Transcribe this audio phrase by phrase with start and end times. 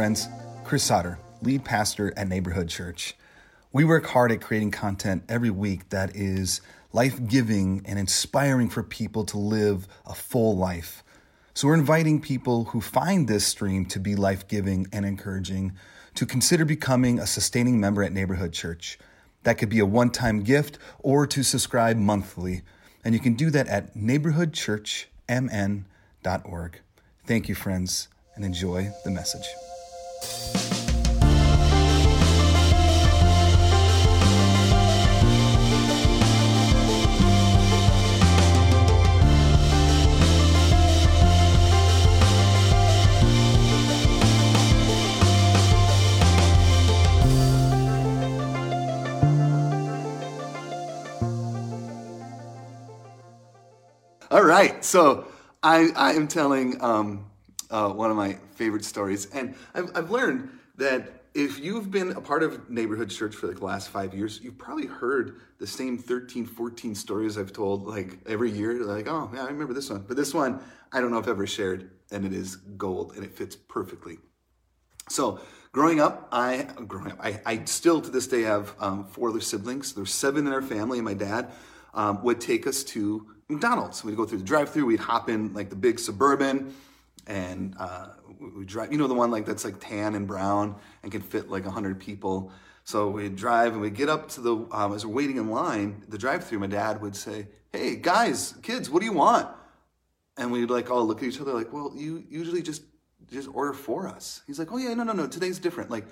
[0.00, 0.28] friends.
[0.64, 3.14] Chris Sauter, lead pastor at Neighborhood Church.
[3.70, 6.62] We work hard at creating content every week that is
[6.94, 11.04] life giving and inspiring for people to live a full life.
[11.52, 15.72] So, we're inviting people who find this stream to be life giving and encouraging
[16.14, 18.98] to consider becoming a sustaining member at Neighborhood Church.
[19.42, 22.62] That could be a one time gift or to subscribe monthly.
[23.04, 26.80] And you can do that at neighborhoodchurchmn.org.
[27.26, 29.44] Thank you, friends, and enjoy the message.
[54.32, 55.26] All right, so
[55.60, 57.29] I, I am telling um,
[57.70, 62.20] uh, one of my favorite stories, and I've, I've learned that if you've been a
[62.20, 65.96] part of neighborhood church for like the last five years, you've probably heard the same
[65.96, 68.84] 13, 14 stories I've told like every year.
[68.84, 70.04] Like, oh, yeah, I remember this one.
[70.08, 70.60] But this one,
[70.92, 74.18] I don't know if I've ever shared, and it is gold, and it fits perfectly.
[75.08, 75.40] So,
[75.72, 79.40] growing up, I growing up, I, I still to this day have um, four other
[79.40, 79.92] siblings.
[79.92, 81.52] There's seven in our family, and my dad
[81.94, 84.04] um, would take us to McDonald's.
[84.04, 84.86] We'd go through the drive-through.
[84.86, 86.74] We'd hop in like the big suburban,
[87.26, 88.08] and uh,
[88.56, 88.92] we drive.
[88.92, 91.70] You know the one like that's like tan and brown and can fit like a
[91.70, 92.52] hundred people.
[92.84, 96.04] So we'd drive and we'd get up to the um, as we're waiting in line,
[96.08, 96.58] the drive-through.
[96.58, 99.48] My dad would say, "Hey guys, kids, what do you want?"
[100.36, 102.82] And we'd like all look at each other like, "Well, you usually just
[103.30, 105.26] just order for us." He's like, "Oh yeah, no, no, no.
[105.26, 105.90] Today's different.
[105.90, 106.06] Like,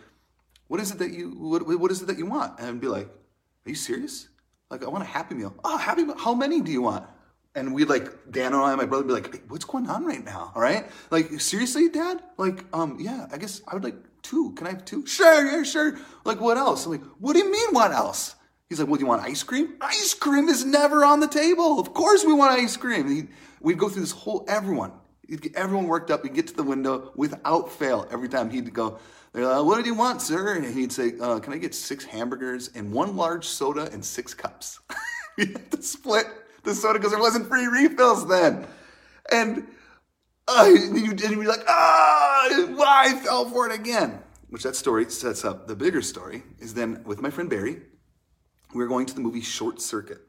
[0.69, 2.89] what is it that you what, what is it that you want?" And I'd be
[2.89, 4.29] like, "Are you serious?"
[4.71, 5.55] Like, I want a Happy Meal.
[5.65, 6.19] Oh, Happy Meal.
[6.19, 7.07] How many do you want?
[7.55, 10.25] And we'd like Dan and I, my brother, be like, hey, "What's going on right
[10.25, 12.23] now?" All right, like seriously, Dad?
[12.37, 14.53] Like, um, yeah, I guess I would like two.
[14.53, 15.07] Can I have two?
[15.07, 15.99] Sure, yeah, sure.
[16.25, 16.87] Like, what else?
[16.87, 18.35] I'm like, what do you mean, what else?
[18.69, 19.75] He's like, well, do you want ice cream?
[19.81, 21.81] Ice cream is never on the table.
[21.81, 23.09] Of course, we want ice cream.
[23.09, 23.29] He,
[23.61, 24.93] we'd go through this whole everyone.
[25.55, 26.23] Everyone worked up.
[26.23, 28.99] We'd get to the window without fail every time he'd go.
[29.33, 30.55] They're like, what did you want, sir?
[30.55, 34.35] And he'd say, uh, can I get six hamburgers and one large soda and six
[34.35, 34.81] cups?
[35.39, 36.27] we had to split
[36.69, 38.67] the soda because there wasn't free refills then.
[39.31, 39.67] And
[40.47, 44.21] uh, you and you'd be like, ah, why I fell for it again.
[44.49, 45.67] Which that story sets up.
[45.67, 47.83] The bigger story is then with my friend Barry,
[48.75, 50.21] we were going to the movie Short Circuit.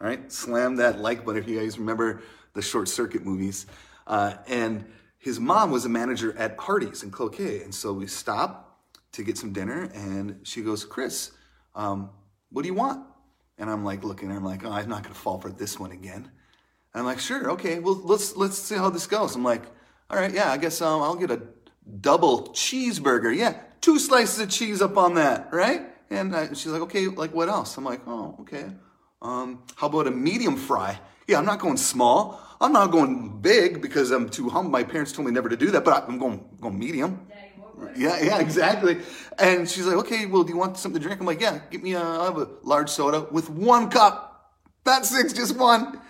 [0.00, 2.22] All right, slam that like button if you guys remember
[2.54, 3.66] the Short Circuit movies.
[4.06, 4.84] Uh, and
[5.18, 8.80] his mom was a manager at Hardee's in Cloquet, and so we stop
[9.12, 11.32] to get some dinner, and she goes, "Chris,
[11.74, 12.10] um,
[12.50, 13.04] what do you want?"
[13.58, 16.30] And I'm like looking, I'm like, oh, I'm not gonna fall for this one again.
[16.94, 19.34] And I'm like, sure, okay, well let's let's see how this goes.
[19.34, 19.64] I'm like,
[20.10, 21.42] all right, yeah, I guess um, I'll get a
[22.00, 23.36] double cheeseburger.
[23.36, 25.82] Yeah, two slices of cheese up on that, right?
[26.10, 27.76] And I, she's like, okay, like what else?
[27.76, 28.66] I'm like, oh, okay.
[29.20, 30.98] Um, how about a medium fry?
[31.26, 32.40] Yeah, I'm not going small.
[32.60, 34.70] I'm not going big because I'm too humble.
[34.70, 37.26] My parents told me never to do that, but I'm going going medium.
[37.28, 37.36] Yeah,
[37.96, 39.00] yeah, yeah, exactly.
[39.38, 41.20] And she's like, okay, well, do you want something to drink?
[41.20, 44.54] I'm like, yeah, give me a, I have a large soda with one cup.
[44.86, 46.00] Not six, just one.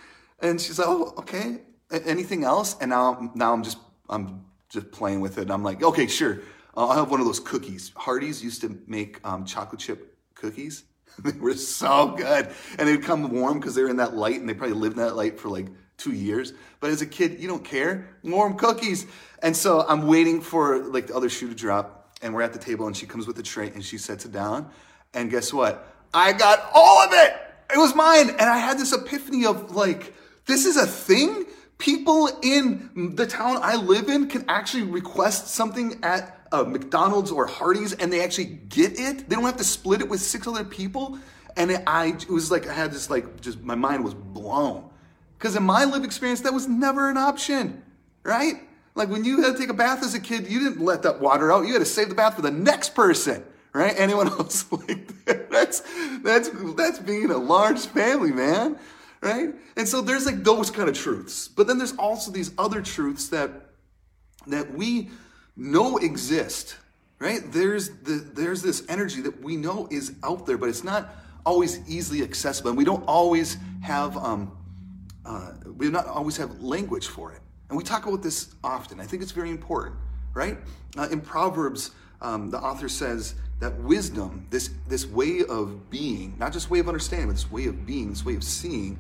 [0.41, 1.61] And she's like, oh, okay.
[1.91, 2.77] Anything else?
[2.81, 3.79] And now, now I'm just,
[4.09, 5.43] I'm just playing with it.
[5.43, 6.41] And I'm like, okay, sure.
[6.77, 7.91] I'll have one of those cookies.
[7.97, 10.85] Hardee's used to make um, chocolate chip cookies.
[11.19, 12.51] they were so good.
[12.79, 15.03] And they'd come warm because they were in that light and they probably lived in
[15.03, 15.67] that light for like
[15.99, 16.55] two years.
[16.81, 18.09] But as a kid, you don't care.
[18.23, 19.07] Warm cookies.
[19.43, 22.17] And so I'm waiting for like the other shoe to drop.
[22.23, 24.33] And we're at the table and she comes with the tray and she sets it
[24.33, 24.71] down.
[25.15, 25.95] And guess what?
[26.15, 27.37] I got all of it.
[27.73, 28.31] It was mine.
[28.31, 30.15] And I had this epiphany of like,
[30.47, 31.45] this is a thing?
[31.77, 37.47] People in the town I live in can actually request something at a McDonald's or
[37.47, 39.29] Hardee's and they actually get it.
[39.29, 41.19] They don't have to split it with six other people.
[41.57, 44.88] And it, I, it was like, I had this like, just my mind was blown.
[45.39, 47.83] Because in my lived experience, that was never an option,
[48.25, 48.55] right?
[48.97, 51.21] Like when you had to take a bath as a kid, you didn't let that
[51.21, 51.67] water out.
[51.67, 53.95] You had to save the bath for the next person, right?
[53.97, 55.49] Anyone else like that?
[55.51, 55.83] That's
[56.25, 58.77] that's that's being a large family, man,
[59.21, 59.55] right?
[59.77, 63.29] And so there's like those kind of truths, but then there's also these other truths
[63.29, 63.51] that
[64.49, 65.11] that we
[65.57, 66.77] know exist,
[67.21, 67.41] right?
[67.53, 71.15] There's the there's this energy that we know is out there, but it's not
[71.47, 74.58] always easily accessible, and we don't always have um,
[75.29, 77.41] uh, we do not always have language for it.
[77.69, 78.99] And we talk about this often.
[78.99, 79.97] I think it's very important,
[80.33, 80.57] right?
[80.97, 81.91] Uh, in Proverbs,
[82.23, 86.89] um, the author says that wisdom, this, this way of being, not just way of
[86.89, 88.99] understanding, but this way of being, this way of seeing,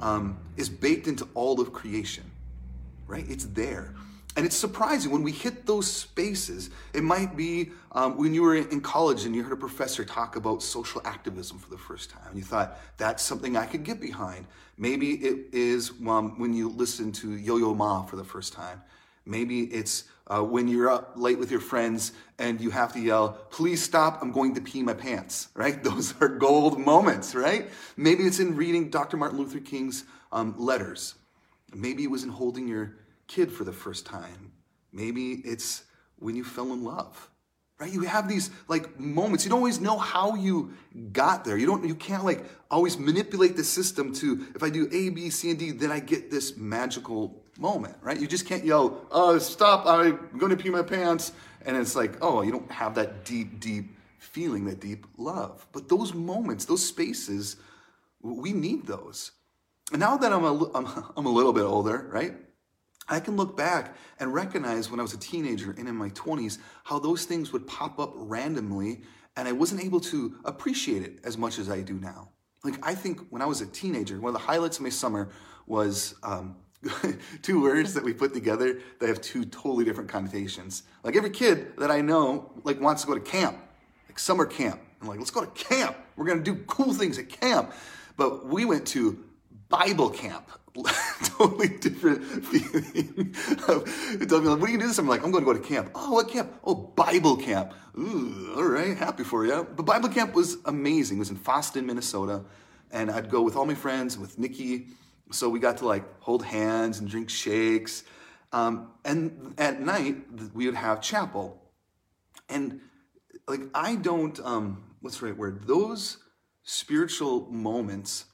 [0.00, 2.30] um, is baked into all of creation,
[3.08, 3.24] right?
[3.28, 3.94] It's there.
[4.36, 6.70] And it's surprising when we hit those spaces.
[6.92, 10.34] It might be um, when you were in college and you heard a professor talk
[10.34, 12.26] about social activism for the first time.
[12.30, 14.46] And you thought, that's something I could get behind.
[14.76, 18.82] Maybe it is um, when you listen to Yo Yo Ma for the first time.
[19.24, 23.38] Maybe it's uh, when you're up late with your friends and you have to yell,
[23.50, 25.82] please stop, I'm going to pee my pants, right?
[25.82, 27.70] Those are gold moments, right?
[27.96, 29.16] Maybe it's in reading Dr.
[29.16, 31.14] Martin Luther King's um, letters.
[31.72, 34.52] Maybe it was in holding your kid for the first time.
[34.92, 35.84] Maybe it's
[36.16, 37.30] when you fell in love.
[37.80, 37.92] Right?
[37.92, 39.44] You have these like moments.
[39.44, 40.72] You don't always know how you
[41.10, 41.56] got there.
[41.56, 45.28] You don't you can't like always manipulate the system to if I do A, B,
[45.28, 48.18] C, and D, then I get this magical moment, right?
[48.18, 51.32] You just can't yell, "Oh, stop, I'm to pee my pants."
[51.66, 55.88] And it's like, "Oh, you don't have that deep deep feeling, that deep love." But
[55.88, 57.56] those moments, those spaces,
[58.22, 59.32] we need those.
[59.90, 60.86] And now that I'm a, I'm,
[61.16, 62.34] I'm a little bit older, right?
[63.08, 66.58] I can look back and recognize when I was a teenager and in my 20s
[66.84, 69.02] how those things would pop up randomly
[69.36, 72.28] and I wasn't able to appreciate it as much as I do now.
[72.62, 75.30] Like, I think when I was a teenager, one of the highlights of my summer
[75.66, 76.56] was um,
[77.42, 80.84] two words that we put together that have two totally different connotations.
[81.02, 83.58] Like, every kid that I know, like, wants to go to camp,
[84.08, 84.80] like summer camp.
[85.02, 85.96] I'm like, let's go to camp.
[86.16, 87.74] We're going to do cool things at camp.
[88.16, 89.22] But we went to
[89.78, 90.48] Bible camp.
[91.24, 93.34] totally different feeling
[93.68, 94.98] of telling me like, what do you do this?
[94.98, 95.90] I'm like, I'm going to go to camp.
[95.94, 96.52] Oh, what camp?
[96.64, 97.74] Oh, Bible camp.
[97.98, 99.66] Ooh, all right, happy for you.
[99.76, 101.16] But Bible camp was amazing.
[101.16, 102.44] It was in Fosston, Minnesota.
[102.92, 104.86] And I'd go with all my friends, with Nikki.
[105.32, 108.04] So we got to like hold hands and drink shakes.
[108.52, 110.16] Um, and at night,
[110.54, 111.60] we would have chapel.
[112.48, 112.80] And
[113.48, 115.66] like, I don't, um, what's the right word?
[115.66, 116.18] Those
[116.62, 118.26] spiritual moments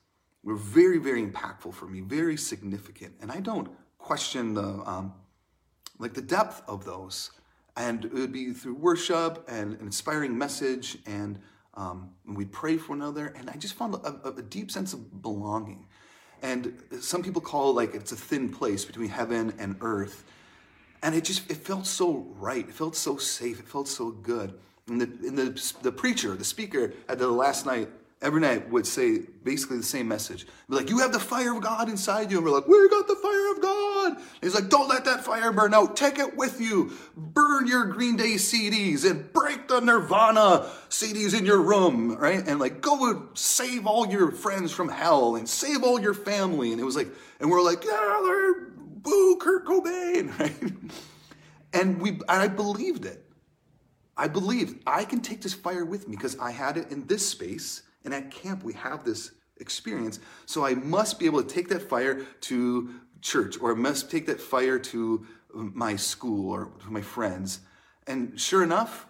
[0.43, 3.15] were very, very impactful for me, very significant.
[3.21, 5.13] And I don't question the um,
[6.01, 7.31] like the depth of those.
[7.77, 11.39] And it would be through worship and an inspiring message, and
[11.75, 13.33] um, we'd pray for one another.
[13.37, 15.87] And I just found a, a, deep sense of belonging.
[16.43, 20.25] And some people call it like it's a thin place between heaven and earth.
[21.03, 22.69] And it just it felt so right.
[22.69, 23.61] It felt so safe.
[23.61, 24.59] It felt so good.
[24.89, 27.89] And the, and the, the preacher, the speaker at the last night
[28.23, 30.47] every night would say basically the same message.
[30.69, 32.37] Be like, you have the fire of God inside you.
[32.37, 34.17] And we're like, we got the fire of God.
[34.17, 35.97] And he's like, don't let that fire burn out.
[35.97, 36.93] Take it with you.
[37.17, 42.47] Burn your Green Day CDs and break the Nirvana CDs in your room, right?
[42.47, 46.73] And like, go and save all your friends from hell and save all your family.
[46.73, 47.09] And it was like,
[47.41, 48.67] and we're like, yeah, they're
[49.03, 50.73] boo Kurt Cobain, right?
[51.73, 53.25] And we, and I believed it.
[54.15, 57.27] I believed I can take this fire with me because I had it in this
[57.27, 60.19] space and at camp, we have this experience.
[60.47, 64.27] So I must be able to take that fire to church, or I must take
[64.27, 67.61] that fire to my school or to my friends.
[68.07, 69.07] And sure enough,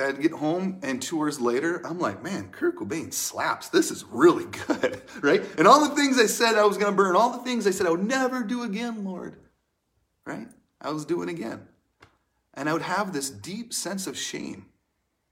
[0.00, 3.68] I'd get home, and two hours later, I'm like, man, Kurt Cobain slaps.
[3.68, 5.44] This is really good, right?
[5.58, 7.70] And all the things I said I was going to burn, all the things I
[7.70, 9.36] said I would never do again, Lord,
[10.24, 10.48] right?
[10.80, 11.68] I was doing again.
[12.54, 14.66] And I would have this deep sense of shame.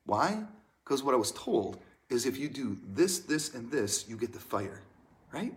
[0.05, 0.45] Why?
[0.85, 1.79] Because what I was told
[2.15, 4.83] is if you do this, this, and this, you get the fire,
[5.33, 5.53] right?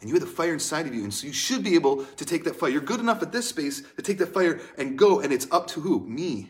[0.00, 1.04] And you have the fire inside of you.
[1.04, 2.70] And so you should be able to take that fire.
[2.70, 5.20] You're good enough at this space to take that fire and go.
[5.20, 6.00] And it's up to who?
[6.00, 6.48] Me.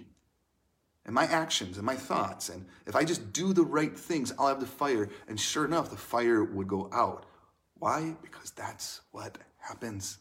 [1.04, 2.48] And my actions and my thoughts.
[2.48, 5.10] And if I just do the right things, I'll have the fire.
[5.28, 7.26] And sure enough, the fire would go out.
[7.78, 8.16] Why?
[8.22, 10.18] Because that's what happens.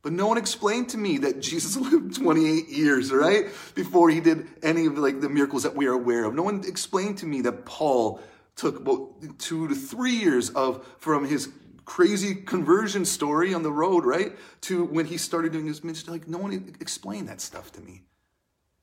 [0.00, 3.46] But no one explained to me that Jesus lived 28 years, right?
[3.74, 6.34] Before he did any of like the miracles that we are aware of.
[6.34, 8.20] No one explained to me that Paul
[8.58, 11.48] took about two to three years of from his
[11.84, 14.36] crazy conversion story on the road, right?
[14.62, 16.12] To when he started doing his ministry.
[16.12, 18.02] Like no one explained that stuff to me.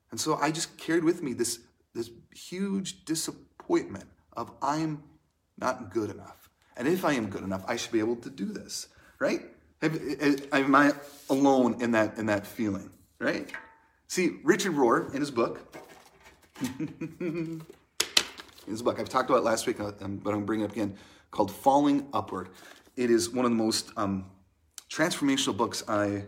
[0.09, 1.59] And so I just carried with me this,
[1.93, 5.03] this huge disappointment of I'm
[5.57, 6.49] not good enough.
[6.77, 8.87] And if I am good enough, I should be able to do this,
[9.19, 9.41] right?
[9.81, 10.93] Eh, am I
[11.29, 12.89] alone in that, in that feeling,
[13.19, 13.51] right?
[14.07, 15.59] See, Richard Rohr, in his book,
[18.65, 20.73] in his book, I've talked about last week, uh, um, but I'm bringing it up
[20.73, 20.97] again,
[21.31, 22.49] called Falling Upward.
[22.95, 24.25] It is one of the most um,
[24.89, 26.23] transformational books I,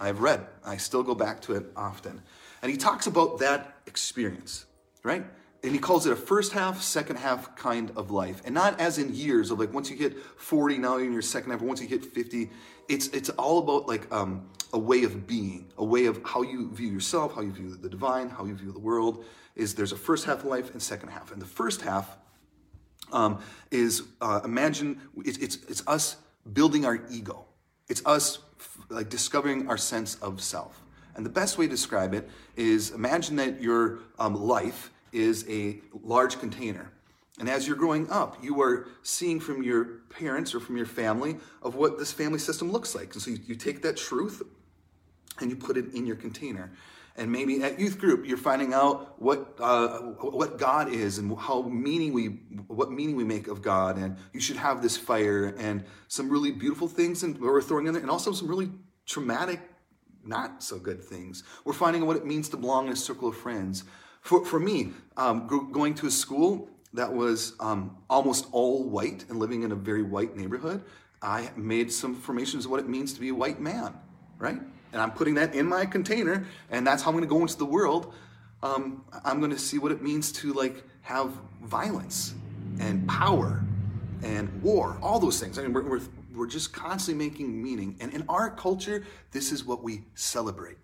[0.00, 0.46] I've read.
[0.64, 2.22] I still go back to it often.
[2.62, 4.66] And he talks about that experience,
[5.02, 5.24] right?
[5.64, 8.42] and he calls it a first half, second half kind of life.
[8.44, 11.22] And not as in years of like once you hit 40, now you're in your
[11.22, 12.50] second half, once you hit 50.
[12.86, 16.70] It's it's all about like um, a way of being, a way of how you
[16.70, 19.24] view yourself, how you view the divine, how you view the world.
[19.56, 21.32] Is there's a first half of life and second half.
[21.32, 22.16] And the first half
[23.12, 26.16] um, is uh, imagine it's, it's it's us
[26.52, 27.44] building our ego.
[27.88, 28.38] It's us
[28.88, 30.82] like discovering our sense of self.
[31.16, 35.80] And the best way to describe it is imagine that your um, life is a
[36.02, 36.90] large container.
[37.38, 41.36] And as you're growing up, you are seeing from your parents or from your family
[41.62, 43.12] of what this family system looks like.
[43.12, 44.42] And so you, you take that truth
[45.40, 46.70] and you put it in your container.
[47.16, 51.62] And maybe at youth group, you're finding out what uh, what God is and how
[51.62, 52.26] meaning we
[52.66, 53.98] what meaning we make of God.
[53.98, 57.92] And you should have this fire and some really beautiful things, and we're throwing in
[57.94, 58.70] there, and also some really
[59.06, 59.60] traumatic,
[60.24, 61.44] not so good things.
[61.64, 63.84] We're finding what it means to belong in a circle of friends.
[64.20, 69.38] For for me, um, going to a school that was um, almost all white and
[69.38, 70.82] living in a very white neighborhood,
[71.22, 73.94] I made some formations of what it means to be a white man,
[74.38, 74.60] right?
[74.94, 77.58] And I'm putting that in my container, and that's how I'm going to go into
[77.58, 78.14] the world.
[78.62, 81.32] Um, I'm going to see what it means to like have
[81.64, 82.34] violence
[82.78, 83.62] and power
[84.22, 85.58] and war, all those things.
[85.58, 86.00] I mean, we're, we're,
[86.32, 87.96] we're just constantly making meaning.
[88.00, 90.78] And in our culture, this is what we celebrate,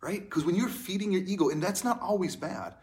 [0.00, 0.22] right?
[0.22, 2.74] Because when you're feeding your ego, and that's not always bad,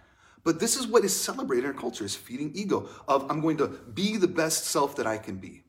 [0.43, 3.57] but this is what is celebrated in our culture is feeding ego of I'm going
[3.57, 5.63] to be the best self that I can be.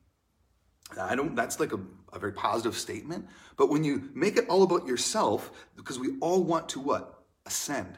[0.99, 1.79] I don't, that's like a,
[2.13, 3.27] a very positive statement.
[3.57, 7.23] But when you make it all about yourself, because we all want to what?
[7.45, 7.97] Ascend.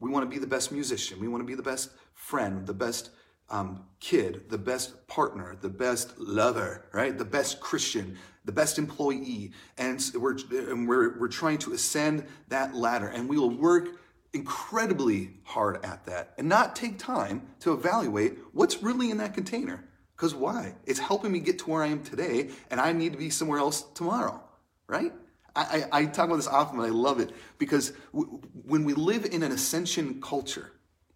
[0.00, 1.20] We want to be the best musician.
[1.20, 3.10] We want to be the best friend, the best
[3.50, 7.16] um, kid, the best partner, the best lover, right?
[7.16, 9.52] The best Christian, the best employee.
[9.78, 13.08] And we're, and we're, we're trying to ascend that ladder.
[13.08, 14.00] And we will work
[14.32, 19.84] incredibly hard at that and not take time to evaluate what's really in that container.
[20.16, 20.74] Because why?
[20.86, 23.58] It's helping me get to where I am today, and I need to be somewhere
[23.58, 24.42] else tomorrow,
[24.86, 25.12] right?
[25.56, 28.94] I, I, I talk about this often, but I love it because w- when we
[28.94, 30.72] live in an ascension culture,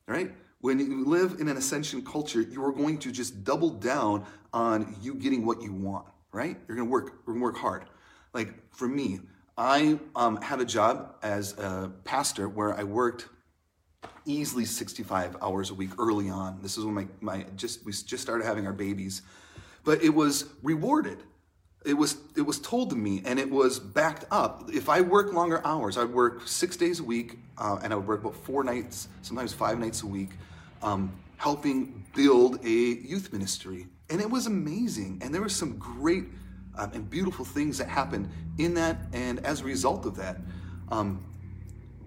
[0.06, 0.32] right?
[0.60, 4.96] When you live in an ascension culture, you are going to just double down on
[5.00, 6.56] you getting what you want, right?
[6.66, 7.84] You're going to work, you're going to work hard.
[8.32, 9.20] Like for me,
[9.56, 13.28] I um, had a job as a pastor where I worked
[14.28, 16.60] easily 65 hours a week early on.
[16.62, 19.22] This is when my, my just we just started having our babies.
[19.84, 21.18] But it was rewarded.
[21.84, 24.68] It was it was told to me and it was backed up.
[24.72, 28.06] If I work longer hours, I'd work six days a week uh, and I would
[28.06, 30.30] work about four nights, sometimes five nights a week,
[30.82, 33.86] um, helping build a youth ministry.
[34.10, 35.20] And it was amazing.
[35.22, 36.24] And there were some great
[36.76, 38.28] um, and beautiful things that happened
[38.58, 38.98] in that.
[39.12, 40.38] And as a result of that,
[40.90, 41.24] um,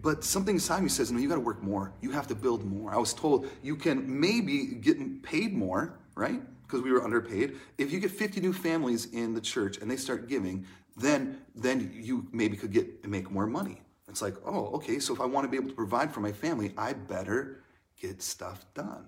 [0.01, 1.93] but something inside me says, no, you got to work more.
[2.01, 2.93] You have to build more.
[2.93, 6.41] I was told you can maybe get paid more, right?
[6.63, 7.57] Because we were underpaid.
[7.77, 10.65] If you get 50 new families in the church and they start giving,
[10.97, 13.81] then then you maybe could get make more money.
[14.07, 14.99] It's like, oh, okay.
[14.99, 17.63] So if I want to be able to provide for my family, I better
[17.99, 19.05] get stuff done,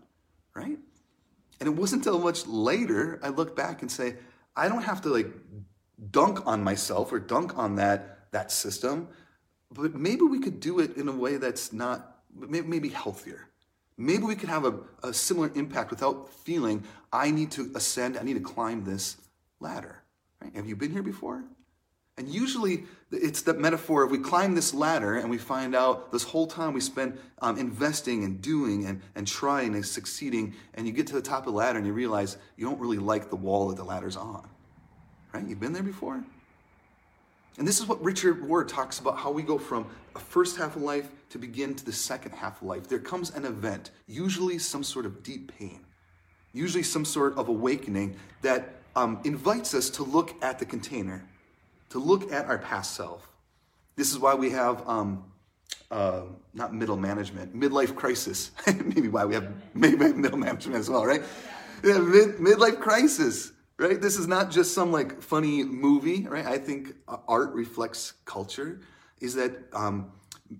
[0.55, 0.77] right?
[1.59, 4.15] And it wasn't until much later I look back and say,
[4.55, 5.31] I don't have to like
[6.11, 9.07] dunk on myself or dunk on that that system
[9.73, 13.47] but maybe we could do it in a way that's not, maybe healthier.
[13.97, 18.23] Maybe we could have a, a similar impact without feeling, I need to ascend, I
[18.23, 19.17] need to climb this
[19.59, 20.01] ladder.
[20.41, 20.55] Right?
[20.55, 21.43] Have you been here before?
[22.17, 26.23] And usually it's that metaphor of we climb this ladder and we find out this
[26.23, 30.93] whole time we spend um, investing and doing and, and trying and succeeding, and you
[30.93, 33.35] get to the top of the ladder and you realize you don't really like the
[33.35, 34.47] wall that the ladder's on.
[35.33, 35.47] Right?
[35.47, 36.23] You've been there before?
[37.57, 40.75] And this is what Richard Rohr talks about how we go from a first half
[40.75, 42.87] of life to begin to the second half of life.
[42.87, 45.81] There comes an event, usually some sort of deep pain,
[46.51, 51.27] usually some sort of awakening that um, invites us to look at the container,
[51.89, 53.27] to look at our past self.
[53.95, 55.23] This is why we have um,
[55.91, 56.21] uh,
[56.55, 58.51] not middle management, midlife crisis.
[58.67, 61.21] maybe why we have maybe middle management as well, right?
[61.83, 63.99] Yeah, mid, midlife crisis right?
[63.99, 66.45] This is not just some like funny movie, right?
[66.45, 66.95] I think
[67.27, 68.81] art reflects culture.
[69.19, 70.11] Is that um,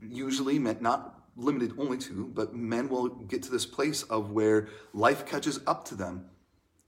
[0.01, 4.67] usually meant not limited only to, but men will get to this place of where
[4.93, 6.29] life catches up to them.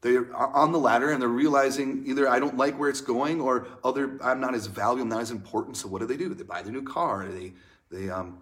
[0.01, 3.67] They're on the ladder and they're realizing either I don't like where it's going or
[3.83, 5.77] other I'm not as valuable, not as important.
[5.77, 6.33] So what do they do?
[6.33, 7.27] They buy the new car.
[7.27, 7.53] They
[7.89, 8.37] they um,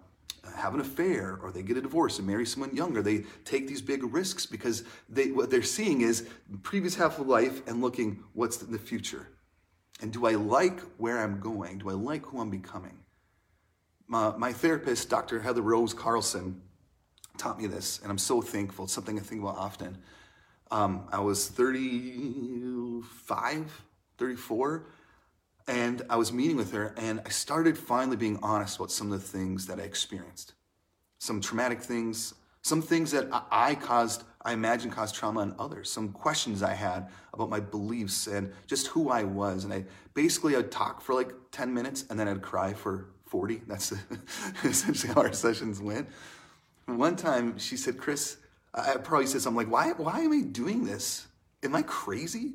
[0.56, 3.02] have an affair or they get a divorce and marry someone younger.
[3.02, 6.28] They take these big risks because they, what they're seeing is
[6.62, 9.28] previous half of life and looking what's in the future.
[10.00, 11.78] And do I like where I'm going?
[11.78, 12.98] Do I like who I'm becoming?
[14.06, 15.40] My, my therapist, Dr.
[15.40, 16.60] Heather Rose Carlson,
[17.38, 18.84] taught me this, and I'm so thankful.
[18.84, 19.98] It's something I think about often.
[20.70, 23.82] Um, I was 35,
[24.18, 24.86] 34,
[25.66, 29.20] and I was meeting with her, and I started finally being honest about some of
[29.20, 30.54] the things that I experienced.
[31.18, 36.12] Some traumatic things, some things that I caused, I imagine caused trauma in others, some
[36.12, 39.64] questions I had about my beliefs and just who I was.
[39.64, 43.62] And I basically I'd talk for like 10 minutes and then I'd cry for 40.
[43.66, 43.92] That's
[44.64, 46.08] essentially how our sessions went.
[46.86, 48.38] One time she said, Chris,
[48.74, 51.26] I probably said something like, why, why am I doing this?
[51.62, 52.52] Am I crazy?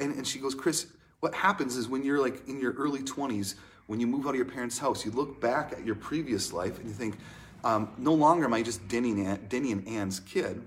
[0.00, 0.86] And, and she goes, Chris,
[1.20, 3.54] what happens is when you're like in your early 20s,
[3.86, 6.78] when you move out of your parents' house, you look back at your previous life
[6.78, 7.18] and you think,
[7.64, 9.14] um, no longer am I just Denny,
[9.48, 10.62] Denny and Ann's kid.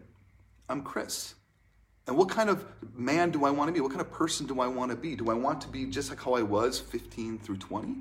[0.67, 1.35] I'm Chris.
[2.07, 3.79] And what kind of man do I want to be?
[3.79, 5.15] What kind of person do I want to be?
[5.15, 7.95] Do I want to be just like how I was 15 through 20?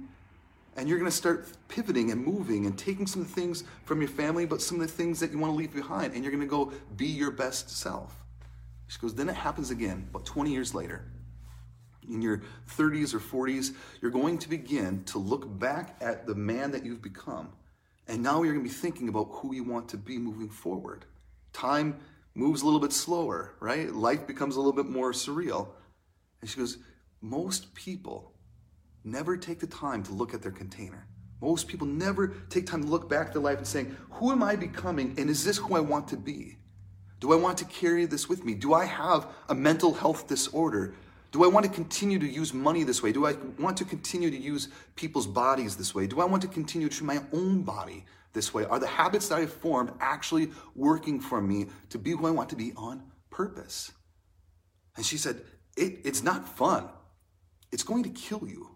[0.77, 4.01] And you're going to start pivoting and moving and taking some of the things from
[4.01, 6.33] your family, but some of the things that you want to leave behind, and you're
[6.33, 8.25] going to go be your best self.
[8.89, 11.05] She goes, then it happens again, about 20 years later.
[12.11, 12.43] In your
[12.77, 17.03] 30s or 40s, you're going to begin to look back at the man that you've
[17.03, 17.53] become.
[18.09, 21.05] And now you're going to be thinking about who you want to be moving forward.
[21.53, 22.01] Time
[22.35, 23.93] moves a little bit slower, right?
[23.93, 25.69] Life becomes a little bit more surreal.
[26.41, 26.79] And she goes,
[27.21, 28.33] Most people
[29.05, 31.07] never take the time to look at their container.
[31.41, 34.43] Most people never take time to look back at their life and saying, Who am
[34.43, 35.15] I becoming?
[35.17, 36.59] And is this who I want to be?
[37.21, 38.55] Do I want to carry this with me?
[38.55, 40.95] Do I have a mental health disorder?
[41.31, 43.13] Do I want to continue to use money this way?
[43.13, 46.07] Do I want to continue to use people's bodies this way?
[46.07, 48.65] Do I want to continue to treat my own body this way?
[48.65, 52.51] Are the habits that I've formed actually working for me to be who I want
[52.51, 53.93] to be on purpose?
[54.97, 55.43] And she said,
[55.77, 56.89] it, It's not fun.
[57.71, 58.69] It's going to kill you.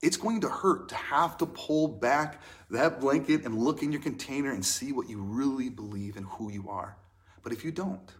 [0.00, 2.40] It's going to hurt to have to pull back
[2.70, 6.52] that blanket and look in your container and see what you really believe and who
[6.52, 6.96] you are.
[7.42, 8.12] But if you don't,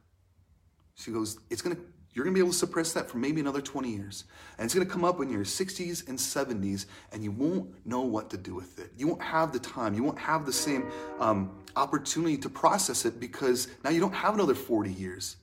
[0.95, 1.83] she goes, it's going to
[2.15, 4.25] you're going to be able to suppress that for maybe another 20 years.
[4.57, 8.03] And it's going to come up in your 60s and 70s, and you won't know
[8.03, 8.93] what to do with it.
[8.97, 9.95] You won't have the time.
[9.95, 14.35] You won't have the same um, opportunity to process it because now you don't have
[14.35, 15.37] another 40 years.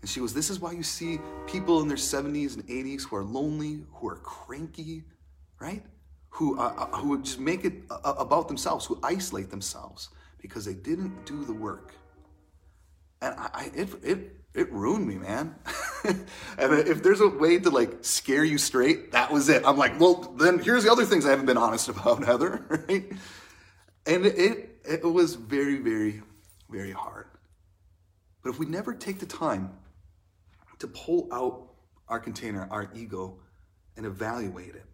[0.00, 3.16] And she goes, This is why you see people in their 70s and 80s who
[3.16, 5.02] are lonely, who are cranky,
[5.58, 5.82] right?
[6.30, 10.74] Who, uh, uh who just make it uh, about themselves, who isolate themselves because they
[10.74, 11.94] didn't do the work.
[13.22, 15.56] And I, I it, it it ruined me, man.
[16.04, 19.66] and if there's a way to like scare you straight, that was it.
[19.66, 23.12] I'm like, well, then here's the other things I haven't been honest about, Heather, right?
[24.06, 26.22] And it it was very, very,
[26.70, 27.26] very hard.
[28.42, 29.72] But if we never take the time
[30.78, 31.70] to pull out
[32.08, 33.38] our container, our ego,
[33.96, 34.84] and evaluate it,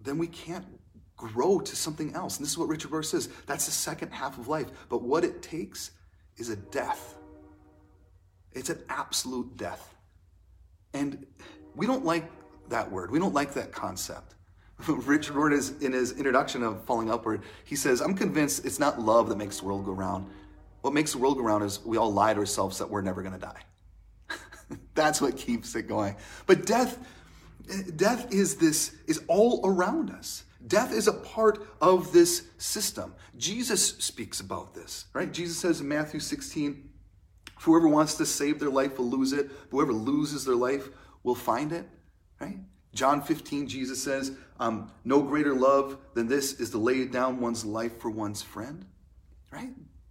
[0.00, 0.64] then we can't
[1.16, 2.36] grow to something else.
[2.36, 3.28] And this is what Richard Rohr says.
[3.46, 4.68] That's the second half of life.
[4.88, 5.90] But what it takes
[6.36, 7.16] is a death
[8.56, 9.94] it's an absolute death.
[10.94, 11.26] And
[11.74, 12.24] we don't like
[12.70, 13.10] that word.
[13.10, 14.34] We don't like that concept.
[14.88, 19.00] Richard Rohr, is, in his introduction of Falling Upward, he says, I'm convinced it's not
[19.00, 20.26] love that makes the world go round.
[20.80, 23.22] What makes the world go round is we all lie to ourselves that we're never
[23.22, 23.62] going to die.
[24.94, 26.16] That's what keeps it going.
[26.46, 26.98] But death,
[27.96, 30.44] death is this, is all around us.
[30.66, 33.14] Death is a part of this system.
[33.36, 35.32] Jesus speaks about this, right?
[35.32, 36.85] Jesus says in Matthew 16,
[37.60, 39.50] Whoever wants to save their life will lose it.
[39.70, 40.88] Whoever loses their life
[41.22, 41.88] will find it.
[42.40, 42.58] Right?
[42.94, 47.64] John 15, Jesus says, um, No greater love than this is to lay down one's
[47.64, 48.84] life for one's friend.
[49.50, 49.70] Right?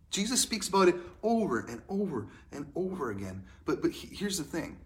[0.09, 3.43] Jesus speaks about it over and over and over again.
[3.65, 4.77] But, but here's the thing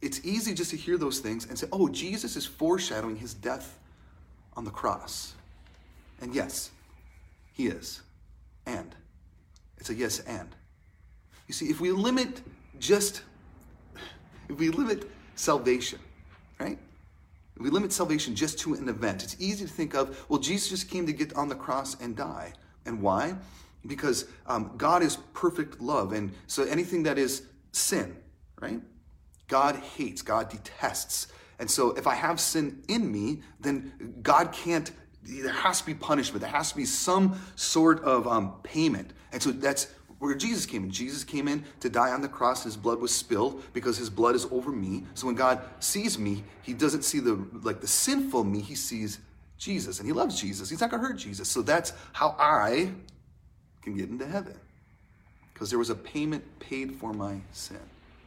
[0.00, 3.78] it's easy just to hear those things and say, oh, Jesus is foreshadowing his death
[4.56, 5.34] on the cross.
[6.20, 6.70] And yes,
[7.52, 8.02] he is.
[8.66, 8.94] And.
[9.78, 10.54] It's a yes and.
[11.46, 12.42] You see, if we limit
[12.78, 13.22] just,
[14.48, 15.98] if we limit salvation,
[16.58, 16.78] right?
[17.56, 20.68] If we limit salvation just to an event, it's easy to think of, well, Jesus
[20.68, 22.52] just came to get on the cross and die.
[22.84, 23.34] And why?
[23.86, 26.12] Because um, God is perfect love.
[26.12, 28.16] And so anything that is sin,
[28.60, 28.80] right?
[29.48, 31.28] God hates, God detests.
[31.58, 34.90] And so if I have sin in me, then God can't,
[35.22, 36.42] there has to be punishment.
[36.42, 39.12] There has to be some sort of um, payment.
[39.32, 39.86] And so that's
[40.18, 40.90] where Jesus came in.
[40.90, 42.64] Jesus came in to die on the cross.
[42.64, 45.04] His blood was spilled because his blood is over me.
[45.14, 48.60] So when God sees me, he doesn't see the like the sinful me.
[48.60, 49.18] He sees
[49.58, 50.70] Jesus, and he loves Jesus.
[50.70, 51.48] He's not to hurt Jesus.
[51.48, 52.90] So that's how I
[53.82, 54.58] can get into heaven
[55.52, 57.80] because there was a payment paid for my sin.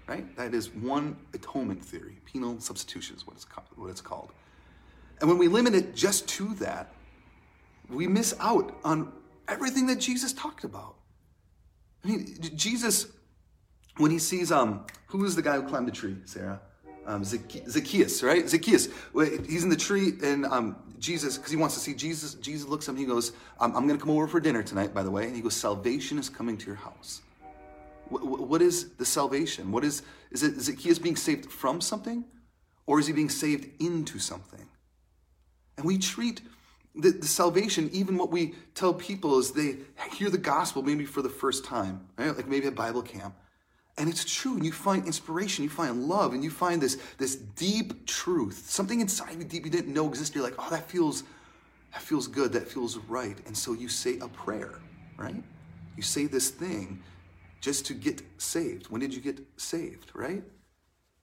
[0.07, 0.35] Right?
[0.35, 2.17] That is one atonement theory.
[2.25, 3.67] Penal substitution is what it's called.
[3.75, 4.31] What it's called.
[5.21, 6.91] And when we limit it just to that,
[7.89, 9.11] we miss out on
[9.47, 10.95] everything that Jesus talked about.
[12.03, 13.07] I mean, Jesus,
[13.97, 16.61] when he sees, um, who is the guy who climbed the tree, Sarah?
[17.05, 18.47] Um, Zacchaeus, right?
[18.47, 18.89] Zacchaeus.
[19.13, 22.67] Wait, he's in the tree, and um, Jesus, because he wants to see Jesus, Jesus
[22.67, 22.97] looks at him.
[22.97, 25.35] He goes, "I'm, I'm going to come over for dinner tonight, by the way." And
[25.35, 27.21] he goes, "Salvation is coming to your house."
[28.09, 29.71] what is the salvation?
[29.71, 32.25] What is is it Zacchaeus being saved from something,
[32.85, 34.67] or is he being saved into something?
[35.77, 36.41] And we treat
[37.01, 39.77] the, the, salvation, even what we tell people is they
[40.13, 42.35] hear the gospel maybe for the first time, right?
[42.35, 43.35] Like maybe at Bible camp.
[43.97, 47.35] And it's true, and you find inspiration, you find love, and you find this, this
[47.35, 50.35] deep truth, something inside you deep you didn't know existed.
[50.35, 51.23] You're like, oh, that feels,
[51.91, 53.37] that feels good, that feels right.
[53.45, 54.79] And so you say a prayer,
[55.17, 55.43] right?
[55.97, 57.03] You say this thing
[57.59, 58.89] just to get saved.
[58.89, 60.43] When did you get saved, right?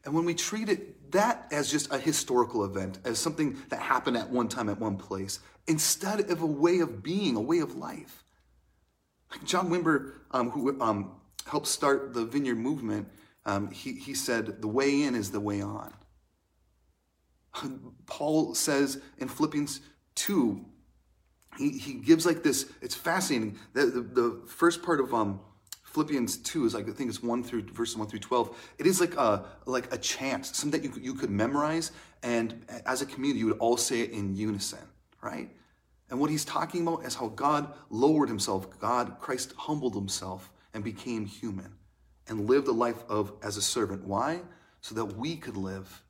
[0.07, 4.16] And when we treat it that as just a historical event, as something that happened
[4.16, 7.77] at one time at one place, instead of a way of being, a way of
[7.77, 8.25] life.
[9.31, 11.12] Like John Wimber, um, who um,
[11.47, 13.09] helped start the vineyard movement,
[13.45, 15.92] um, he, he said, the way in is the way on.
[18.07, 19.81] Paul says in Philippians
[20.14, 20.64] 2,
[21.59, 23.59] he, he gives like this, it's fascinating.
[23.73, 25.40] The, the, the first part of um,
[25.96, 28.74] Philippians 2 is like, I think it's 1 through verses 1 through 12.
[28.76, 31.90] It is like a, like a chant, something that you, you could memorize,
[32.22, 34.87] and as a community, you would all say it in unison,
[35.22, 35.48] right?
[36.11, 40.85] And what he's talking about is how God lowered himself, God, Christ humbled himself and
[40.85, 41.72] became human
[42.28, 44.04] and lived a life of as a servant.
[44.04, 44.42] Why?
[44.82, 46.02] So that we could live.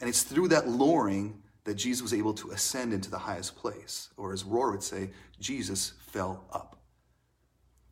[0.00, 4.08] And it's through that lowering that Jesus was able to ascend into the highest place.
[4.16, 6.75] Or as Rohr would say, Jesus fell up.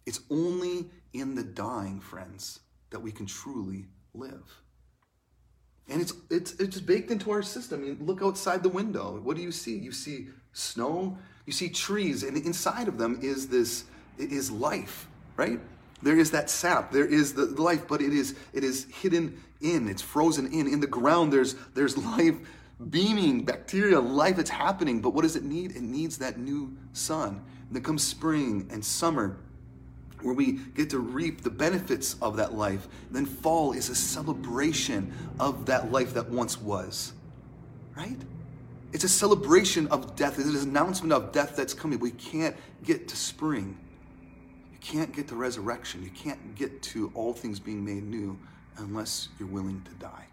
[0.06, 4.62] It's only in the dying, friends, that we can truly live.
[5.88, 7.98] And it's it's it's baked into our system.
[8.00, 9.20] Look outside the window.
[9.22, 9.76] What do you see?
[9.76, 13.84] You see snow, you see trees, and inside of them is this
[14.16, 15.60] is life, right?
[16.02, 19.88] There is that sap, there is the life, but it is it is hidden in,
[19.88, 20.66] it's frozen in.
[20.66, 22.36] In the ground, there's there's life
[22.90, 25.00] beaming, bacteria, life that's happening.
[25.00, 25.76] But what does it need?
[25.76, 27.44] It needs that new sun.
[27.66, 29.38] And then comes spring and summer,
[30.24, 32.88] where we get to reap the benefits of that life.
[33.10, 37.12] Then fall is a celebration of that life that once was.
[37.96, 38.18] Right?
[38.92, 40.38] It's a celebration of death.
[40.38, 41.98] It's an announcement of death that's coming.
[41.98, 43.78] We can't get to spring
[44.72, 46.02] You can't get to resurrection.
[46.02, 48.38] You can't get to all things being made new
[48.78, 50.26] unless you're willing to die.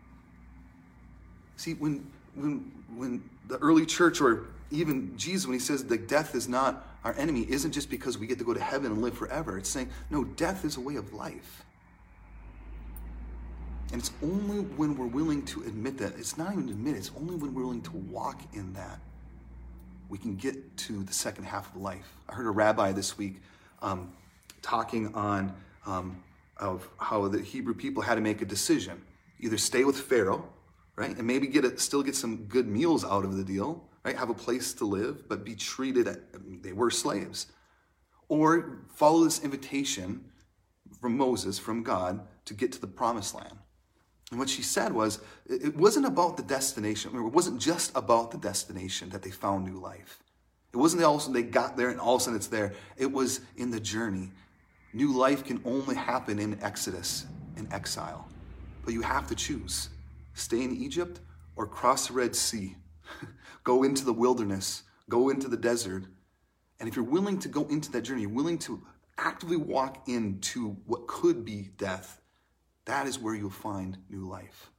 [1.57, 6.35] See, when when when the early church or even Jesus, when he says that death
[6.35, 9.17] is not our enemy, isn't just because we get to go to heaven and live
[9.17, 9.57] forever.
[9.57, 11.63] It's saying, no, death is a way of life.
[13.91, 17.35] And it's only when we're willing to admit that, it's not even admit, it's only
[17.35, 18.99] when we're willing to walk in that,
[20.09, 22.17] we can get to the second half of life.
[22.29, 23.41] I heard a rabbi this week
[23.81, 24.13] um,
[24.61, 25.53] talking on
[25.85, 26.21] um,
[26.57, 29.01] of how the Hebrew people had to make a decision:
[29.39, 30.47] either stay with Pharaoh,
[30.95, 34.17] right, and maybe get a, still get some good meals out of the deal, right,
[34.17, 36.07] have a place to live, but be treated.
[36.07, 36.19] At,
[36.63, 37.47] they were slaves,
[38.27, 40.25] or follow this invitation
[40.99, 43.57] from Moses, from God, to get to the promised land.
[44.31, 47.13] And what she said was, it wasn't about the destination.
[47.13, 50.19] It wasn't just about the destination that they found new life.
[50.73, 52.47] It wasn't all of a sudden they got there and all of a sudden it's
[52.47, 52.73] there.
[52.95, 54.31] It was in the journey.
[54.93, 57.25] New life can only happen in Exodus,
[57.57, 58.25] in exile.
[58.85, 59.89] But you have to choose
[60.33, 61.19] stay in Egypt
[61.57, 62.77] or cross the Red Sea,
[63.63, 66.05] go into the wilderness, go into the desert.
[66.79, 68.81] And if you're willing to go into that journey, you're willing to
[69.17, 72.21] actively walk into what could be death,
[72.85, 74.71] that is where you'll find new life.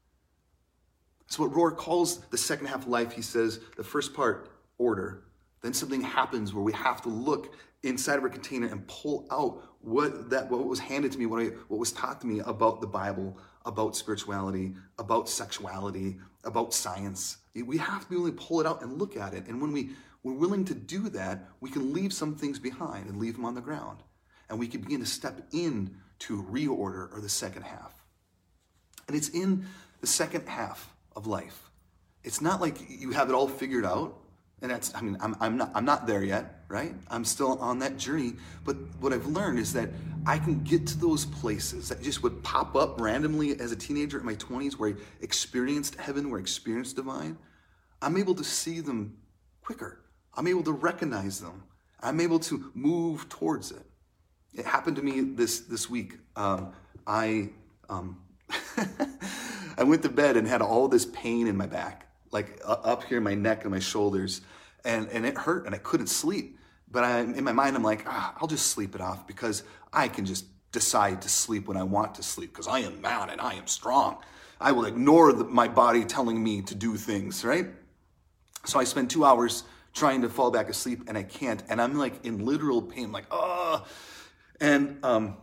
[1.27, 5.25] So, what Rohr calls the second half of life, he says the first part, order.
[5.63, 9.63] Then something happens where we have to look inside of our container and pull out
[9.81, 12.81] what that what was handed to me, what I, what was taught to me about
[12.81, 17.39] the Bible, about spirituality, about sexuality, about science.
[17.55, 19.47] We have to be able to pull it out and look at it.
[19.47, 19.91] And when we
[20.23, 23.55] we're willing to do that, we can leave some things behind and leave them on
[23.55, 23.99] the ground,
[24.49, 27.93] and we can begin to step in to reorder or the second half.
[29.09, 29.67] And it's in
[30.01, 31.71] the second half of life.
[32.23, 34.17] It's not like you have it all figured out
[34.63, 36.95] and that's, I mean, I'm, I'm, not, I'm not there yet, right?
[37.11, 38.35] I'm still on that journey.
[38.65, 39.91] But what I've learned is that
[40.25, 44.21] I can get to those places that just would pop up randomly as a teenager
[44.21, 47.37] in my 20s where I experienced heaven, where I experienced divine.
[48.01, 49.17] I'm able to see them
[49.63, 50.05] quicker.
[50.35, 51.65] I'm able to recognize them.
[52.01, 53.85] I'm able to move towards it.
[54.55, 56.19] It happened to me this, this week.
[56.37, 56.73] Um,
[57.05, 57.51] I,
[57.89, 58.23] um,
[59.77, 63.19] I went to bed and had all this pain in my back like up here
[63.19, 64.41] in my neck and my shoulders,
[64.85, 66.59] and and it hurt and I couldn't sleep.
[66.91, 70.09] But I, in my mind, I'm like, ah, I'll just sleep it off because I
[70.09, 73.41] can just decide to sleep when I want to sleep because I am man and
[73.41, 74.19] I am strong.
[74.61, 77.67] I will ignore the, my body telling me to do things, right?
[78.65, 81.63] So I spend two hours trying to fall back asleep and I can't.
[81.69, 83.85] And I'm like in literal pain, like, ah.
[84.61, 85.37] And um,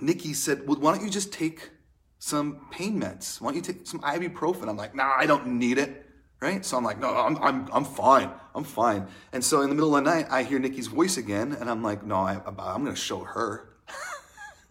[0.00, 1.70] Nikki said, well, why don't you just take
[2.18, 3.40] some pain meds.
[3.40, 4.68] Why don't you take some ibuprofen?
[4.68, 6.04] I'm like, nah, I don't need it.
[6.40, 6.64] right?
[6.64, 8.30] So I'm like, no, I'm, I'm, I'm fine.
[8.54, 9.06] I'm fine.
[9.32, 11.82] And so in the middle of the night, I hear Nikki's voice again, and I'm
[11.82, 13.68] like, no, I, I'm going to show her.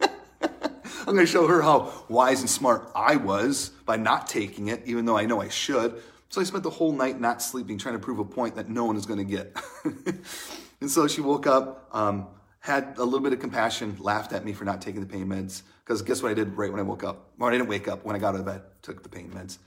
[0.00, 4.82] I'm going to show her how wise and smart I was by not taking it,
[4.86, 6.02] even though I know I should.
[6.28, 8.84] So I spent the whole night not sleeping, trying to prove a point that no
[8.84, 9.56] one is going to get.
[10.80, 12.26] and so she woke up, um,
[12.58, 15.62] had a little bit of compassion, laughed at me for not taking the pain meds.
[15.86, 17.30] Because guess what I did right when I woke up?
[17.38, 19.58] Or I didn't wake up when I got out of bed, took the pain meds.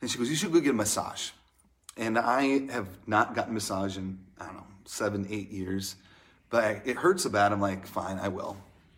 [0.00, 1.30] And she goes, You should go get a massage.
[1.98, 5.96] And I have not gotten massage in, I don't know, seven, eight years.
[6.48, 8.56] But it hurts so bad, I'm like, Fine, I will.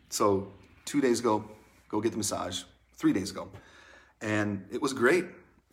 [0.08, 0.52] So
[0.84, 1.44] two days ago,
[1.88, 2.62] go get the massage.
[2.94, 3.48] Three days ago.
[4.20, 5.24] And it was great.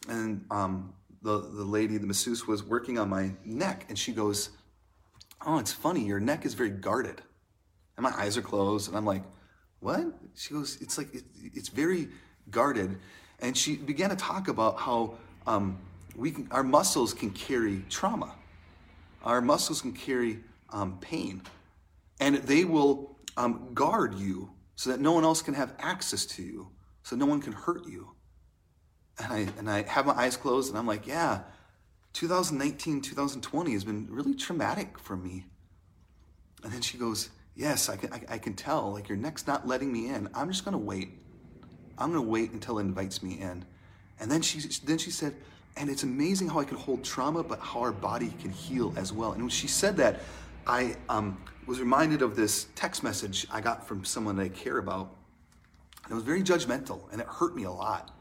[0.07, 3.85] And um, the, the lady, the masseuse, was working on my neck.
[3.89, 4.49] And she goes,
[5.45, 7.21] Oh, it's funny, your neck is very guarded.
[7.95, 8.87] And my eyes are closed.
[8.87, 9.21] And I'm like,
[9.79, 10.05] What?
[10.35, 12.09] She goes, It's like, it, it's very
[12.49, 12.97] guarded.
[13.39, 15.15] And she began to talk about how
[15.47, 15.77] um,
[16.15, 18.35] we can, our muscles can carry trauma,
[19.23, 20.39] our muscles can carry
[20.71, 21.41] um, pain,
[22.19, 26.43] and they will um, guard you so that no one else can have access to
[26.43, 26.69] you,
[27.03, 28.09] so no one can hurt you.
[29.17, 31.41] And I, and I have my eyes closed and I'm like, yeah,
[32.13, 35.45] 2019, 2020 has been really traumatic for me.
[36.63, 39.67] And then she goes, yes, I can, I, I can tell, like your neck's not
[39.67, 40.29] letting me in.
[40.33, 41.19] I'm just to wait.
[41.97, 43.65] I'm to wait until it invites me in.
[44.19, 45.35] And then she, then she said,
[45.75, 49.11] and it's amazing how I can hold trauma, but how our body can heal as
[49.11, 49.33] well.
[49.33, 50.21] And when she said that,
[50.65, 54.77] I um, was reminded of this text message I got from someone that I care
[54.77, 55.17] about.
[56.05, 58.15] And it was very judgmental, and it hurt me a lot.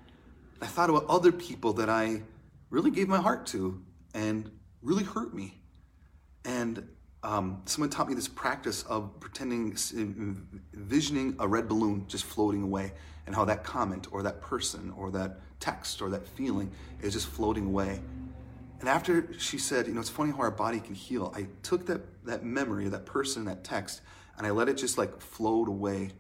[0.60, 2.22] I thought about other people that I
[2.70, 3.80] really gave my heart to
[4.14, 4.50] and
[4.82, 5.62] really hurt me.
[6.44, 6.88] And
[7.22, 12.92] um, someone taught me this practice of pretending, envisioning a red balloon just floating away,
[13.26, 16.70] and how that comment or that person or that text or that feeling
[17.02, 18.00] is just floating away.
[18.80, 21.86] And after she said, you know, it's funny how our body can heal, I took
[21.86, 24.02] that, that memory, of that person, that text,
[24.36, 26.12] and I let it just like float away.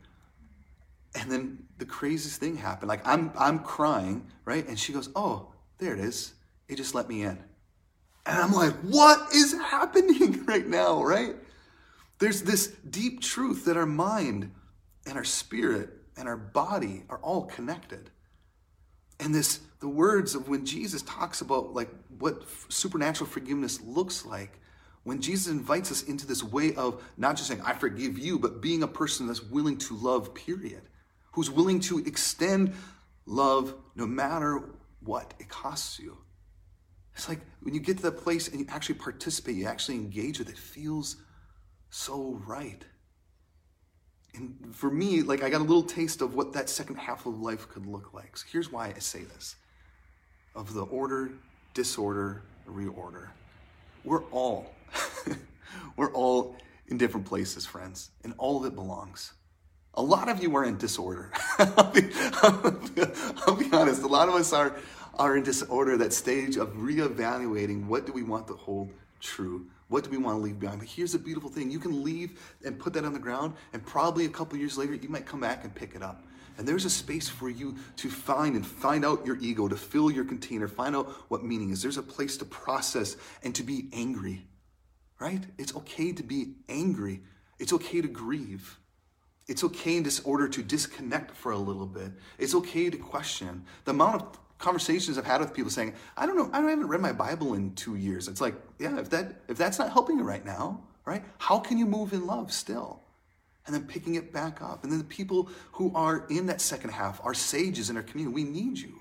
[1.14, 2.88] And then the craziest thing happened.
[2.88, 4.66] Like I'm I'm crying, right?
[4.66, 6.34] And she goes, Oh, there it is.
[6.68, 7.38] It just let me in.
[8.28, 11.34] And I'm like, what is happening right now, right?
[12.18, 14.52] There's this deep truth that our mind
[15.06, 18.10] and our spirit and our body are all connected.
[19.18, 21.88] And this, the words of when Jesus talks about like
[22.18, 24.60] what supernatural forgiveness looks like,
[25.04, 28.60] when Jesus invites us into this way of not just saying, I forgive you, but
[28.60, 30.82] being a person that's willing to love, period,
[31.32, 32.74] who's willing to extend
[33.24, 34.68] love no matter
[35.00, 36.18] what it costs you.
[37.18, 40.38] It's like when you get to that place and you actually participate, you actually engage
[40.38, 41.16] with it, it feels
[41.90, 42.84] so right.
[44.36, 47.40] And for me, like I got a little taste of what that second half of
[47.40, 48.36] life could look like.
[48.36, 49.56] So here's why I say this
[50.54, 51.32] of the order,
[51.74, 53.30] disorder, reorder.
[54.04, 54.72] We're all,
[55.96, 56.54] we're all
[56.86, 59.32] in different places, friends, and all of it belongs.
[59.94, 61.32] A lot of you are in disorder.
[61.58, 62.02] I'll, be,
[62.42, 64.02] I'll, be, honest.
[64.02, 64.76] A lot of us are,
[65.18, 69.66] are in disorder, that stage of reevaluating what do we want to hold true?
[69.88, 70.80] What do we want to leave behind?
[70.80, 73.84] But here's a beautiful thing you can leave and put that on the ground, and
[73.84, 76.22] probably a couple years later, you might come back and pick it up.
[76.58, 80.10] And there's a space for you to find and find out your ego, to fill
[80.10, 81.80] your container, find out what meaning is.
[81.80, 84.44] There's a place to process and to be angry,
[85.20, 85.44] right?
[85.56, 87.22] It's okay to be angry.
[87.60, 88.76] It's okay to grieve.
[89.46, 92.12] It's okay in disorder to disconnect for a little bit.
[92.38, 93.64] It's okay to question.
[93.84, 97.00] The amount of conversations I've had with people saying, I don't know, I haven't read
[97.00, 98.28] my Bible in two years.
[98.28, 101.24] It's like, yeah, if that if that's not helping you right now, right?
[101.38, 103.02] How can you move in love still?
[103.66, 104.82] And then picking it back up.
[104.82, 108.34] And then the people who are in that second half, our sages in our community,
[108.34, 109.00] we need you.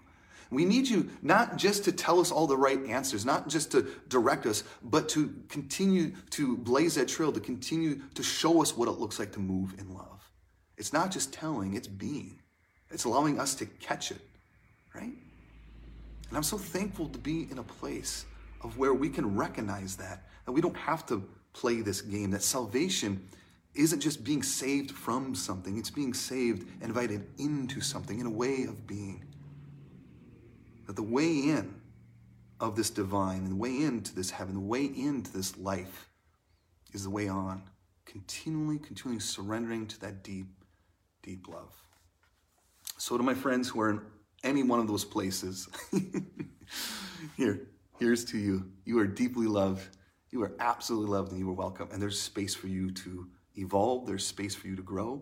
[0.50, 3.88] We need you not just to tell us all the right answers, not just to
[4.08, 8.88] direct us, but to continue to blaze that trail, to continue to show us what
[8.88, 10.30] it looks like to move in love.
[10.78, 12.40] It's not just telling, it's being.
[12.92, 14.22] It's allowing us to catch it,
[14.96, 15.14] right?
[16.30, 18.26] And I'm so thankful to be in a place
[18.62, 22.44] of where we can recognize that, that we don't have to play this game, that
[22.44, 23.28] salvation
[23.76, 28.32] isn't just being saved from something, it's being saved and invited into something, in a
[28.32, 29.24] way of being.
[30.88, 31.82] That the way in
[32.60, 36.10] of this divine, and the way into this heaven, the way into this life
[36.94, 37.62] is the way on,
[38.06, 40.48] continually, continually surrendering to that deep,
[41.22, 41.74] deep love.
[42.98, 44.02] So, to my friends who are in
[44.48, 45.68] any one of those places.
[47.38, 47.68] Here,
[48.00, 48.72] here's to you.
[48.86, 49.98] You are deeply loved.
[50.32, 51.90] You are absolutely loved and you are welcome.
[51.92, 55.22] And there's space for you to evolve, there's space for you to grow,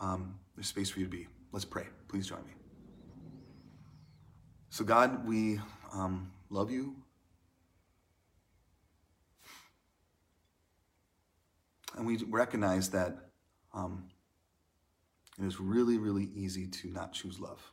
[0.00, 1.26] um, there's space for you to be.
[1.52, 1.86] Let's pray.
[2.08, 2.52] Please join me.
[4.70, 5.60] So, God, we
[5.92, 6.96] um, love you.
[11.96, 13.16] And we recognize that
[13.74, 14.08] um,
[15.38, 17.71] it is really, really easy to not choose love.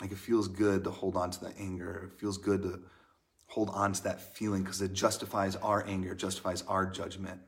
[0.00, 2.10] Like it feels good to hold on to that anger.
[2.12, 2.80] It feels good to
[3.46, 7.40] hold on to that feeling because it justifies our anger, justifies our judgment.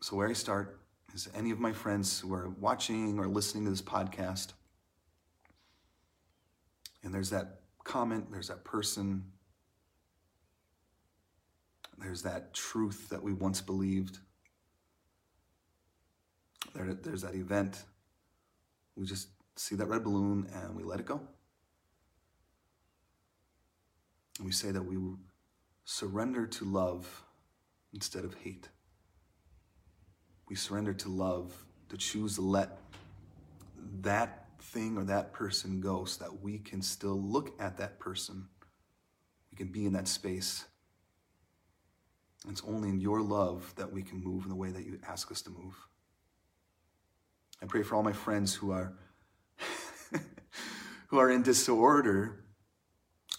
[0.00, 0.80] So, where I start
[1.14, 4.52] is any of my friends who are watching or listening to this podcast,
[7.02, 9.24] and there's that comment, there's that person,
[11.98, 14.18] there's that truth that we once believed,
[16.74, 17.84] there, there's that event.
[19.00, 21.22] We just see that red balloon and we let it go.
[24.36, 24.98] And we say that we
[25.86, 27.24] surrender to love
[27.94, 28.68] instead of hate.
[30.50, 32.78] We surrender to love, to choose to let
[34.02, 38.48] that thing or that person go so that we can still look at that person.
[39.50, 40.66] We can be in that space.
[42.50, 45.30] It's only in your love that we can move in the way that you ask
[45.32, 45.74] us to move.
[47.62, 48.92] I pray for all my friends who are
[51.08, 52.44] who are in disorder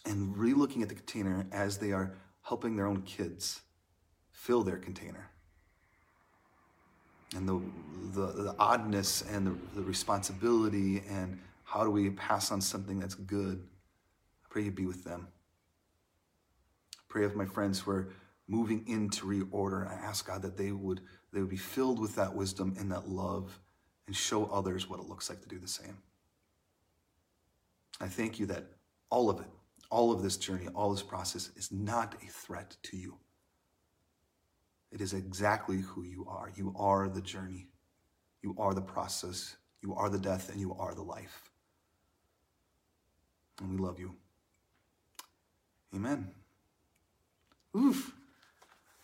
[0.05, 3.61] and re-looking at the container as they are helping their own kids
[4.31, 5.29] fill their container.
[7.35, 7.61] And the,
[8.13, 13.15] the, the oddness and the, the responsibility and how do we pass on something that's
[13.15, 13.63] good.
[14.43, 15.27] I pray you be with them.
[16.97, 18.09] I pray of my friends who are
[18.47, 19.87] moving into reorder.
[19.89, 23.07] I ask God that they would, they would be filled with that wisdom and that
[23.07, 23.57] love
[24.11, 25.97] and show others what it looks like to do the same.
[28.01, 28.65] I thank you that
[29.09, 29.47] all of it,
[29.89, 33.15] all of this journey, all this process is not a threat to you.
[34.91, 36.51] It is exactly who you are.
[36.57, 37.69] You are the journey.
[38.41, 39.55] You are the process.
[39.81, 41.49] You are the death and you are the life.
[43.61, 44.13] And we love you.
[45.95, 46.31] Amen.
[47.77, 48.11] Oof.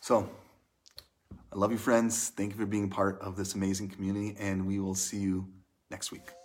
[0.01, 0.29] So,
[1.57, 2.29] Love you, friends.
[2.37, 5.47] Thank you for being part of this amazing community, and we will see you
[5.89, 6.36] next week.